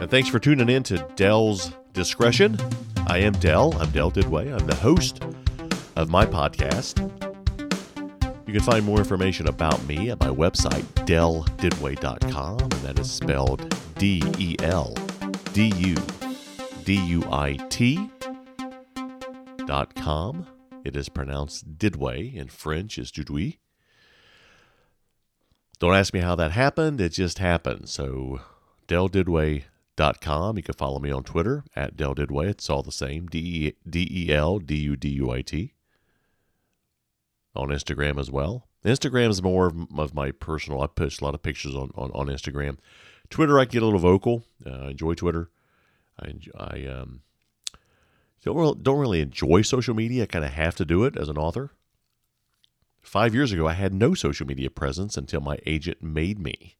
[0.00, 2.56] And thanks for tuning in to Del's Discretion.
[3.06, 3.76] I am Del.
[3.78, 4.58] I'm Del Duduit.
[4.58, 5.22] I'm the host
[5.94, 6.98] of my podcast.
[8.46, 13.76] You can find more information about me at my website, delduduit.com, and that is spelled
[13.98, 14.94] D E L
[15.52, 15.96] D U
[16.84, 18.10] D U I T
[19.66, 20.46] dot com.
[20.82, 22.34] It is pronounced Didway.
[22.34, 23.58] In French is Dudouis.
[25.78, 27.02] Don't ask me how that happened.
[27.02, 27.90] It just happened.
[27.90, 28.40] So,
[30.00, 30.56] delduduit.com.
[30.56, 32.48] You can follow me on Twitter at Del Duduit.
[32.50, 33.26] It's all the same.
[33.26, 35.74] D E L D U D U I T.
[37.54, 38.68] On Instagram as well.
[38.84, 39.66] Instagram is more
[39.98, 40.80] of my personal.
[40.80, 42.78] I post a lot of pictures on, on, on Instagram.
[43.28, 44.44] Twitter, I get a little vocal.
[44.64, 45.50] Uh, I enjoy Twitter.
[46.18, 47.20] I, I um,
[48.42, 50.22] don't, don't really enjoy social media.
[50.22, 51.72] I kind of have to do it as an author.
[53.02, 56.76] Five years ago, I had no social media presence until my agent made me.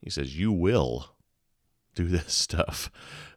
[0.00, 1.13] He says, You will
[1.94, 2.90] do this stuff.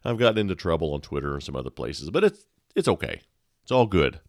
[0.04, 3.22] I've gotten into trouble on Twitter and some other places, but it's, it's okay.
[3.62, 4.20] It's all good.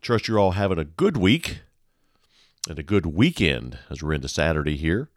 [0.00, 1.60] Trust you're all having a good week
[2.68, 5.08] and a good weekend as we're into Saturday here.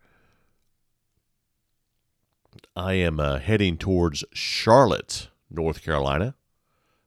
[2.75, 6.35] I am uh, heading towards Charlotte, North Carolina.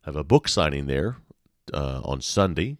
[0.04, 1.16] I have a book signing there
[1.72, 2.78] uh, on Sunday.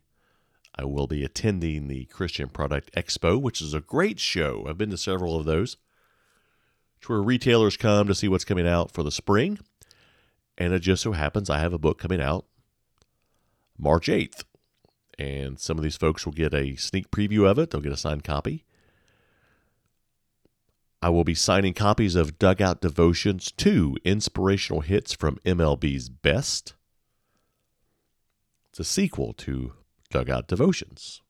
[0.75, 4.65] I will be attending the Christian Product Expo, which is a great show.
[4.69, 5.77] I've been to several of those.
[6.99, 9.59] It's where retailers come to see what's coming out for the spring.
[10.57, 12.45] And it just so happens I have a book coming out
[13.79, 14.45] March 8th.
[15.19, 17.97] And some of these folks will get a sneak preview of it, they'll get a
[17.97, 18.65] signed copy.
[21.01, 26.75] I will be signing copies of Dugout Devotions 2 Inspirational Hits from MLB's Best.
[28.71, 29.75] It's a sequel to
[30.11, 31.23] Dugout Devotions,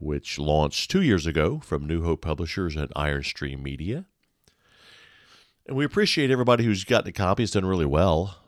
[0.00, 4.06] which launched two years ago from New Hope Publishers and Iron Stream Media.
[5.66, 7.42] And we appreciate everybody who's gotten a copy.
[7.42, 8.38] It's done really well.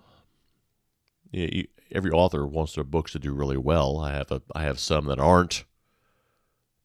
[1.35, 3.99] Every author wants their books to do really well.
[3.99, 5.65] I have a, I have some that aren't.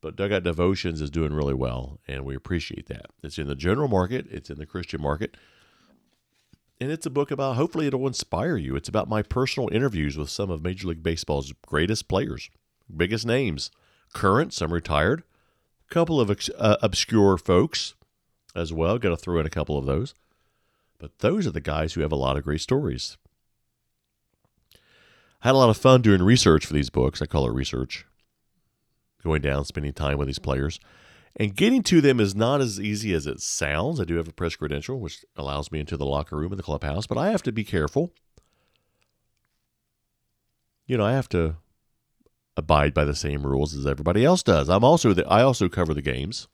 [0.02, 3.08] But Dugout Devotions is doing really well, and we appreciate that.
[3.24, 5.36] It's in the general market, it's in the Christian market,
[6.80, 8.76] and it's a book about hopefully it'll inspire you.
[8.76, 12.52] It's about my personal interviews with some of Major League Baseball's greatest players,
[12.96, 13.72] biggest names,
[14.16, 15.24] current, some retired,
[15.90, 17.94] a couple of uh, obscure folks
[18.56, 18.98] as well.
[18.98, 20.16] Got to throw in a couple of those.
[20.98, 23.18] But those are the guys who have a lot of great stories.
[25.44, 27.22] I had a lot of fun doing research for these books.
[27.22, 28.06] I call it research
[29.22, 30.80] going down, spending time with these players.
[31.36, 34.00] And getting to them is not as easy as it sounds.
[34.00, 36.64] I do have a press credential, which allows me into the locker room in the
[36.64, 38.14] clubhouse, but I have to be careful.
[40.88, 41.58] You know, I have to
[42.58, 44.70] abide by the same rules as everybody else does.
[44.70, 46.48] I'm also the, I also cover the games,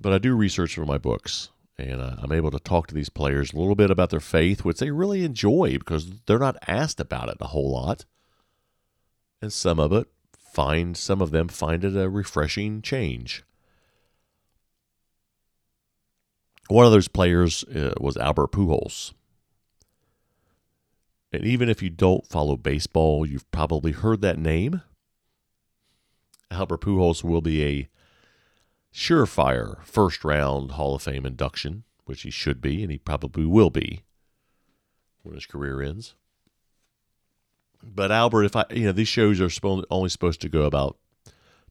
[0.00, 3.08] but I do research for my books, and uh, I'm able to talk to these
[3.08, 7.00] players a little bit about their faith, which they really enjoy because they're not asked
[7.00, 8.04] about it a whole lot,
[9.40, 13.44] and some of it find some of them find it a refreshing change.
[16.68, 19.12] One of those players uh, was Albert Pujols.
[21.32, 24.82] And even if you don't follow baseball, you've probably heard that name.
[26.50, 27.88] Albert Pujols will be a
[28.92, 33.70] surefire first round Hall of Fame induction, which he should be, and he probably will
[33.70, 34.02] be
[35.22, 36.14] when his career ends.
[37.82, 39.50] But Albert, if I, you know, these shows are
[39.90, 40.96] only supposed to go about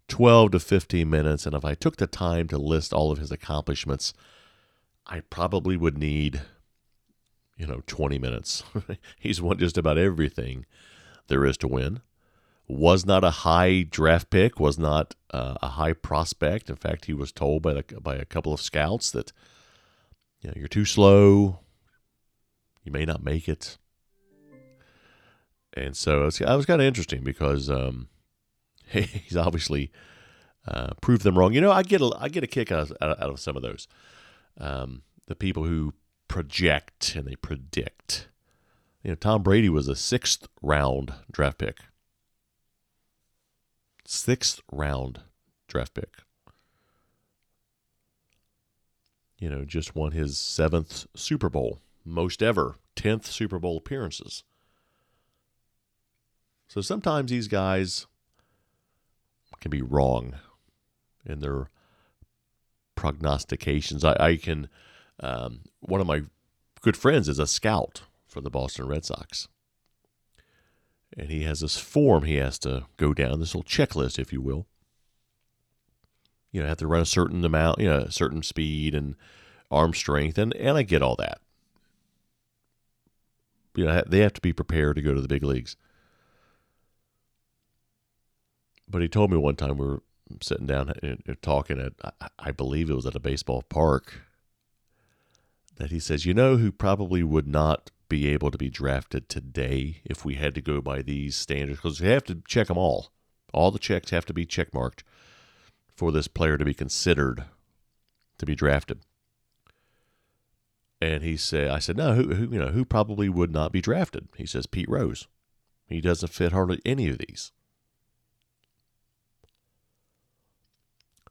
[0.07, 1.45] 12 to 15 minutes.
[1.45, 4.13] And if I took the time to list all of his accomplishments,
[5.05, 6.41] I probably would need,
[7.57, 8.63] you know, 20 minutes.
[9.19, 10.65] He's won just about everything
[11.27, 12.01] there is to win.
[12.67, 16.69] Was not a high draft pick, was not uh, a high prospect.
[16.69, 19.31] In fact, he was told by, the, by a couple of scouts that,
[20.41, 21.59] you know, you're too slow.
[22.83, 23.77] You may not make it
[25.77, 28.07] and so it was kind of interesting because um,
[28.87, 29.91] he's obviously
[30.67, 31.53] uh, proved them wrong.
[31.53, 33.61] You know, I get a I get a kick out of, out of some of
[33.61, 33.87] those.
[34.59, 35.93] Um, the people who
[36.27, 38.27] project and they predict.
[39.03, 41.79] You know, Tom Brady was a sixth round draft pick.
[44.05, 45.21] Sixth round
[45.67, 46.13] draft pick.
[49.39, 54.43] You know, just won his seventh Super Bowl, most ever, tenth Super Bowl appearances.
[56.67, 58.07] So sometimes these guys
[59.61, 60.35] can be wrong
[61.25, 61.69] in their
[62.95, 64.03] prognostications.
[64.03, 64.69] I, I can,
[65.19, 66.23] um, one of my
[66.81, 69.47] good friends is a scout for the Boston Red Sox.
[71.17, 74.41] And he has this form he has to go down, this little checklist, if you
[74.41, 74.67] will.
[76.51, 79.15] you know have to run a certain amount, you know, a certain speed and
[79.69, 81.39] arm strength, and and I get all that.
[83.75, 85.75] You know, they have to be prepared to go to the big leagues.
[88.89, 90.01] But he told me one time we were
[90.41, 94.21] sitting down and, talking at, I, I believe it was at a baseball park,
[95.77, 100.01] that he says, you know, who probably would not be able to be drafted today
[100.05, 103.11] if we had to go by these standards because we have to check them all.
[103.53, 105.03] All the checks have to be checkmarked
[105.95, 107.45] for this player to be considered
[108.37, 108.99] to be drafted.
[111.01, 113.81] And he said, I said, no, who, who, you know, who probably would not be
[113.81, 114.29] drafted?
[114.35, 115.27] He says, Pete Rose.
[115.85, 117.51] He doesn't fit hardly any of these.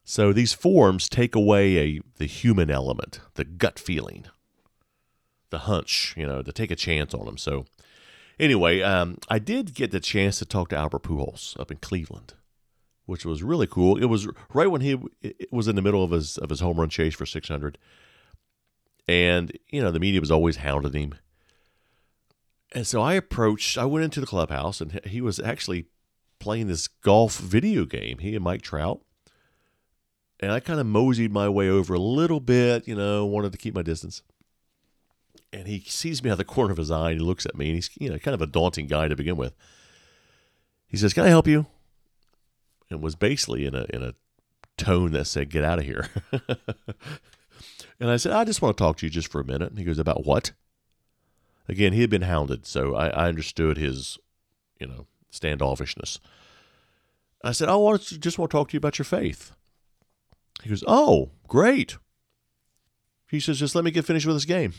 [0.04, 4.26] So these forms take away a the human element, the gut feeling,
[5.50, 7.38] the hunch, you know, to take a chance on him.
[7.38, 7.66] So
[8.38, 12.34] anyway, um, I did get the chance to talk to Albert Pujols up in Cleveland,
[13.06, 13.96] which was really cool.
[13.96, 14.98] It was right when he
[15.50, 17.78] was in the middle of his of his home run chase for 600,
[19.08, 21.14] and you know the media was always hounding him.
[22.72, 23.78] And so I approached.
[23.78, 25.86] I went into the clubhouse, and he was actually
[26.38, 28.18] playing this golf video game.
[28.18, 29.00] He and Mike Trout.
[30.38, 33.58] And I kind of moseyed my way over a little bit, you know, wanted to
[33.58, 34.20] keep my distance
[35.56, 37.56] and he sees me out of the corner of his eye and he looks at
[37.56, 39.54] me and he's you know kind of a daunting guy to begin with.
[40.86, 41.66] He says, "Can I help you?"
[42.90, 44.14] And was basically in a in a
[44.76, 46.08] tone that said, "Get out of here."
[47.98, 49.78] and I said, "I just want to talk to you just for a minute." And
[49.78, 50.52] he goes, "About what?"
[51.68, 54.18] Again, he had been hounded, so I, I understood his,
[54.78, 56.20] you know, standoffishness.
[57.42, 59.52] I said, "I want to just want to talk to you about your faith."
[60.62, 61.96] He goes, "Oh, great."
[63.28, 64.72] He says, just let me get finished with this game,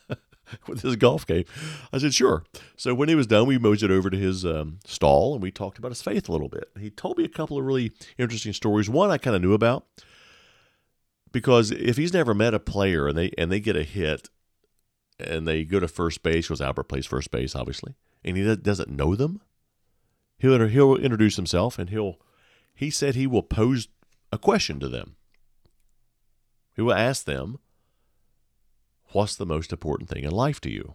[0.66, 1.44] with this golf game.
[1.92, 2.44] I said, sure.
[2.76, 5.78] So when he was done, we moseyed over to his um, stall and we talked
[5.78, 6.70] about his faith a little bit.
[6.78, 8.88] He told me a couple of really interesting stories.
[8.88, 9.86] One I kind of knew about
[11.32, 14.28] because if he's never met a player and they and they get a hit
[15.18, 17.94] and they go to first base because Albert plays first base, obviously,
[18.24, 19.40] and he doesn't know them,
[20.38, 22.18] he'll he'll introduce himself and he'll
[22.74, 23.88] he said he will pose
[24.30, 25.16] a question to them.
[26.74, 27.58] He will ask them
[29.12, 30.94] What's the most important thing in life to you?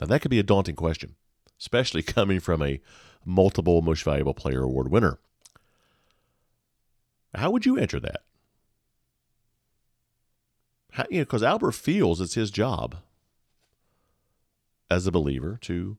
[0.00, 1.16] Now, that could be a daunting question,
[1.58, 2.80] especially coming from a
[3.24, 5.18] multiple Most Valuable Player Award winner.
[7.34, 8.22] How would you answer that?
[11.10, 12.96] You know, because Albert feels it's his job
[14.90, 15.98] as a believer to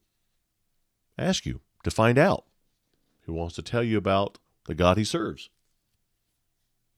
[1.18, 2.46] ask you, to find out.
[3.26, 5.50] He wants to tell you about the God he serves.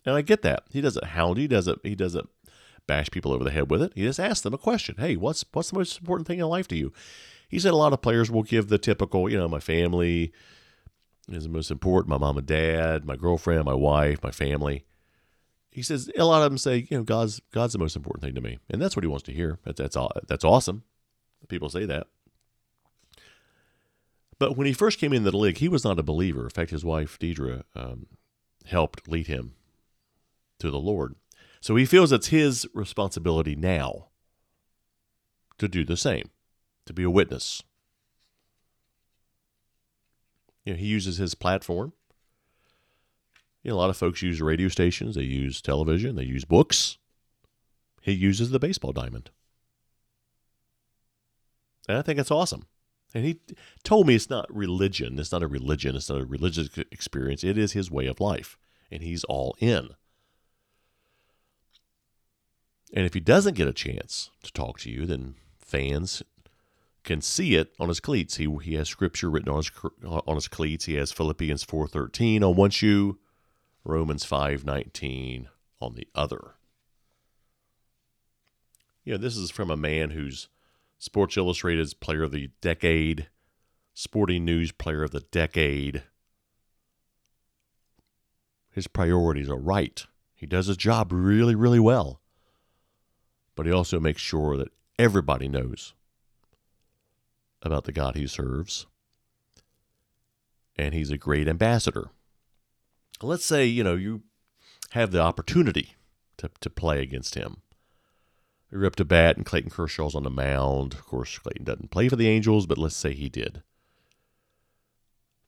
[0.05, 0.63] And I get that.
[0.71, 1.43] He doesn't hound you.
[1.43, 2.29] He doesn't, he doesn't
[2.87, 3.93] bash people over the head with it.
[3.95, 4.95] He just asks them a question.
[4.97, 6.91] Hey, what's what's the most important thing in life to you?
[7.47, 10.31] He said a lot of players will give the typical, you know, my family
[11.29, 14.85] is the most important, my mom and dad, my girlfriend, my wife, my family.
[15.69, 18.35] He says a lot of them say, you know, God's God's the most important thing
[18.35, 19.59] to me, and that's what he wants to hear.
[19.65, 20.83] That's that's that's awesome.
[21.47, 22.07] People say that.
[24.37, 26.43] But when he first came into the league, he was not a believer.
[26.45, 28.07] In fact, his wife Deidre um,
[28.65, 29.53] helped lead him
[30.59, 31.15] to the Lord.
[31.61, 34.07] So he feels it's his responsibility now
[35.59, 36.31] to do the same,
[36.87, 37.61] to be a witness.
[40.65, 41.93] You know, he uses his platform.
[43.63, 46.97] You know, a lot of folks use radio stations, they use television, they use books.
[48.01, 49.29] He uses the baseball diamond.
[51.87, 52.65] And I think it's awesome.
[53.13, 53.39] And he
[53.83, 55.19] told me it's not religion.
[55.19, 55.95] It's not a religion.
[55.95, 57.43] It's not a religious experience.
[57.43, 58.57] It is his way of life.
[58.89, 59.89] And he's all in.
[62.93, 66.21] And if he doesn't get a chance to talk to you, then fans
[67.03, 68.37] can see it on his cleats.
[68.37, 69.71] He, he has scripture written on his
[70.05, 70.85] uh, on his cleats.
[70.85, 73.17] He has Philippians 4:13 on one shoe,
[73.83, 75.47] Romans 5:19
[75.79, 76.55] on the other.
[79.03, 80.49] You know, this is from a man who's
[80.99, 83.29] Sports Illustrated's player of the decade,
[83.93, 86.03] Sporting News player of the decade.
[88.69, 90.05] His priorities are right.
[90.35, 92.20] He does his job really, really well
[93.61, 95.93] but he also makes sure that everybody knows
[97.61, 98.87] about the God he serves.
[100.75, 102.09] And he's a great ambassador.
[103.21, 104.23] Let's say, you know, you
[104.93, 105.93] have the opportunity
[106.37, 107.57] to, to play against him.
[108.71, 110.95] You're up to bat and Clayton Kershaw's on the mound.
[110.95, 113.61] Of course, Clayton doesn't play for the Angels, but let's say he did.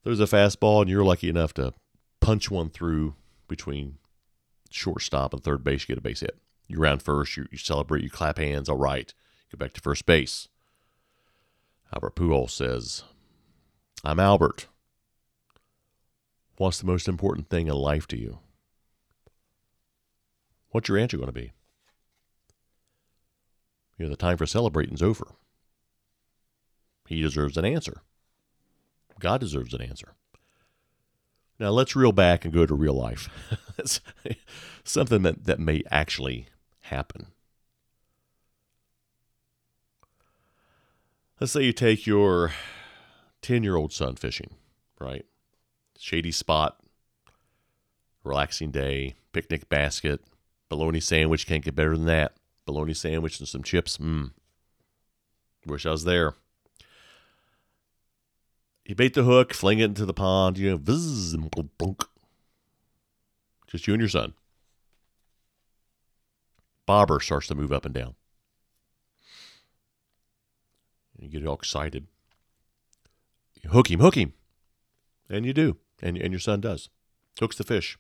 [0.03, 1.74] There's a fastball, and you're lucky enough to
[2.22, 3.15] punch one through
[3.48, 3.98] between
[4.70, 6.38] shortstop and third base, you get a base hit.
[6.67, 9.13] You round first, you, you celebrate, you clap hands, all right.
[9.51, 10.48] Go back to first base.
[11.93, 13.03] Albert Pujols says,
[14.03, 14.67] I'm Albert.
[16.58, 18.39] What's the most important thing in life to you?
[20.70, 21.51] What's your answer going to be?
[23.98, 25.27] You know, the time for celebrating's over.
[27.08, 28.01] He deserves an answer.
[29.20, 30.13] God deserves an answer.
[31.60, 33.29] Now let's reel back and go to real life.
[34.84, 36.48] something that, that may actually
[36.83, 37.27] happen.
[41.39, 42.51] Let's say you take your
[43.41, 44.51] 10 year old son fishing,
[44.99, 45.25] right?
[45.97, 46.79] Shady spot,
[48.23, 50.21] relaxing day, picnic basket,
[50.69, 51.47] bologna sandwich.
[51.47, 52.33] Can't get better than that.
[52.65, 53.97] Bologna sandwich and some chips.
[53.97, 54.31] Mmm.
[55.65, 56.35] Wish I was there.
[58.85, 61.35] You bait the hook, fling it into the pond, you know, vzz,
[61.77, 62.03] blunk.
[63.67, 64.33] Just you and your son.
[66.85, 68.15] Bobber starts to move up and down.
[71.19, 72.07] You get all excited.
[73.61, 74.33] You hook him, hook him.
[75.29, 75.77] And you do.
[76.01, 76.89] And, and your son does.
[77.39, 77.97] Hooks the fish.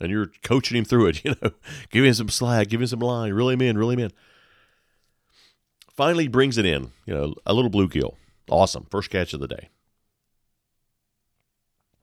[0.00, 1.52] And you're coaching him through it, you know,
[1.90, 4.12] giving him some slack, giving him some line, really him in, reel him in.
[5.94, 8.14] Finally brings it in, you know, a little bluegill.
[8.48, 8.86] Awesome.
[8.90, 9.68] First catch of the day.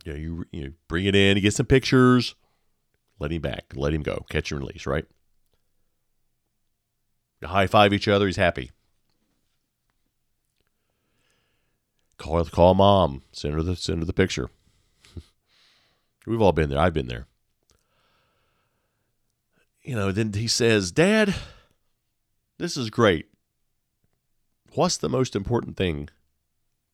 [0.05, 2.35] Yeah, you, you bring it in, you get some pictures,
[3.19, 5.05] let him back, let him go, catch and release, right?
[7.43, 8.71] High five each other, he's happy.
[12.17, 13.21] Call call mom.
[13.31, 14.49] Send her the send her the picture.
[16.25, 16.79] We've all been there.
[16.79, 17.27] I've been there.
[19.83, 21.33] You know, then he says, Dad,
[22.57, 23.27] this is great.
[24.73, 26.09] What's the most important thing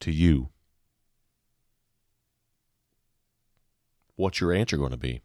[0.01, 0.49] to you?
[4.15, 5.21] What's your answer going to be?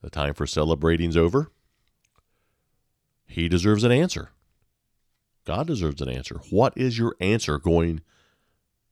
[0.00, 1.50] The time for celebrating's over.
[3.28, 4.30] He deserves an answer.
[5.44, 6.40] God deserves an answer.
[6.50, 8.00] What is your answer going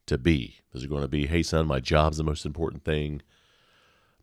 [0.07, 0.61] to be?
[0.73, 3.23] Is it going to be, hey, son, my job's the most important thing?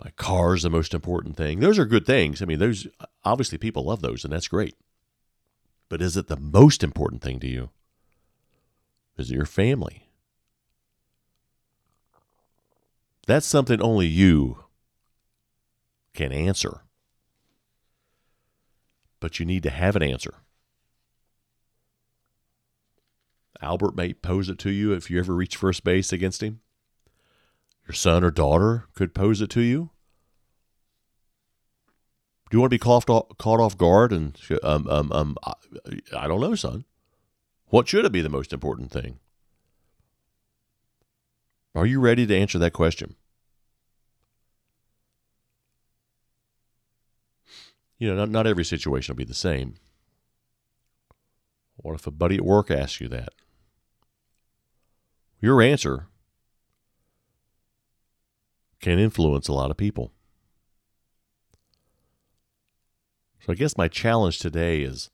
[0.03, 1.59] My car's the most important thing?
[1.59, 2.41] Those are good things.
[2.41, 2.87] I mean, those
[3.23, 4.75] obviously people love those, and that's great.
[5.89, 7.69] But is it the most important thing to you?
[9.17, 10.09] Is it your family?
[13.25, 14.63] That's something only you
[16.13, 16.82] can answer.
[19.23, 20.33] But you need to have an answer.
[23.61, 26.59] Albert may pose it to you if you ever reach first base against him.
[27.87, 29.91] Your son or daughter could pose it to you.
[32.51, 34.11] Do you want to be caught off, caught off guard?
[34.11, 35.53] And um, um, um, I,
[36.17, 36.83] I don't know, son.
[37.67, 39.19] What should it be the most important thing?
[41.73, 43.15] Are you ready to answer that question?
[48.03, 49.75] You know, not, not every situation will be the same.
[51.77, 53.29] What if a buddy at work asks you that?
[55.39, 56.07] Your answer
[58.81, 60.11] can influence a lot of people.
[63.39, 65.09] So I guess my challenge today is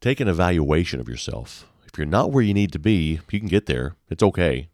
[0.00, 1.68] take an evaluation of yourself.
[1.84, 3.96] If you're not where you need to be, you can get there.
[4.08, 4.70] It's okay.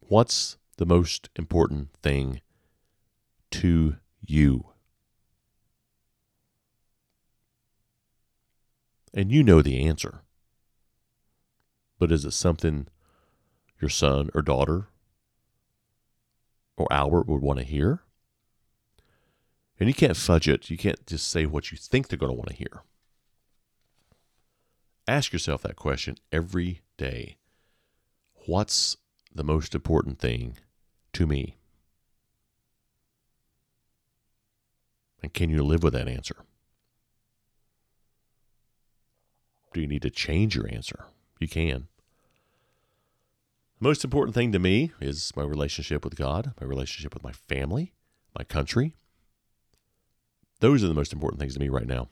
[0.00, 2.40] What's the most important thing
[3.52, 4.66] to you?
[9.14, 10.22] And you know the answer.
[11.98, 12.88] But is it something
[13.80, 14.88] your son or daughter
[16.76, 18.00] or Albert would want to hear?
[19.78, 20.70] And you can't fudge it.
[20.70, 22.82] You can't just say what you think they're going to want to hear.
[25.06, 27.36] Ask yourself that question every day.
[28.46, 28.96] What's
[29.34, 30.58] the most important thing
[31.12, 31.56] to me?
[35.22, 36.36] And can you live with that answer?
[39.72, 41.06] Do you need to change your answer?
[41.38, 41.86] You can.
[43.78, 47.32] The most important thing to me is my relationship with God, my relationship with my
[47.32, 47.92] family,
[48.36, 48.94] my country.
[50.60, 52.08] Those are the most important things to me right now.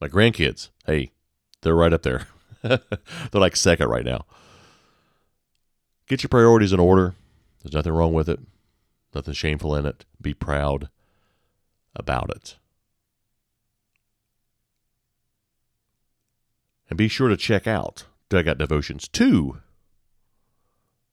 [0.00, 1.10] My grandkids, hey,
[1.62, 2.26] they're right up there.
[2.62, 2.80] they're
[3.34, 4.24] like second right now.
[6.08, 7.14] Get your priorities in order.
[7.62, 8.40] There's nothing wrong with it,
[9.14, 10.06] nothing shameful in it.
[10.20, 10.88] Be proud
[11.94, 12.56] about it.
[16.88, 19.58] And be sure to check out Dugout Devotions 2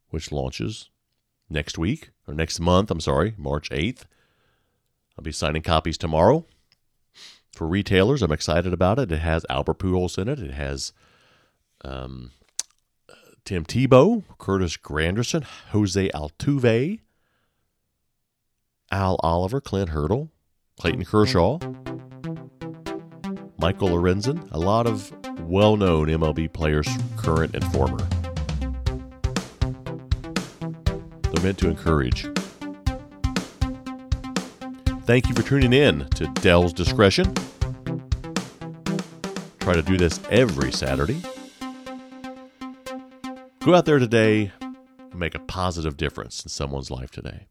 [0.10, 0.90] which launches
[1.50, 2.92] next week or next month.
[2.92, 4.04] I'm sorry, March 8th.
[5.18, 6.46] I'll be signing copies tomorrow
[7.52, 8.22] for retailers.
[8.22, 9.12] I'm excited about it.
[9.12, 10.40] It has Albert Pujols in it.
[10.40, 10.94] It has
[11.84, 12.32] um,
[13.46, 17.00] Tim Tebow, Curtis Granderson, Jose Altuve,
[18.92, 20.30] Al Oliver, Clint Hurdle,
[20.80, 21.58] Clayton Kershaw,
[23.58, 27.98] Michael Lorenzen, a lot of well known MLB players, current and former.
[31.32, 32.28] They're meant to encourage.
[35.06, 37.34] Thank you for tuning in to Del's Discretion.
[39.60, 41.22] Try to do this every Saturday.
[43.62, 47.48] Go out there today and make a positive difference in someone's life today.